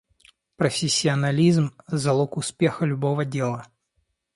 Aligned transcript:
профессионализм- 0.55 1.75
залог 1.87 2.35
успеха 2.37 2.85
любого 2.87 3.23
дела. 3.23 3.67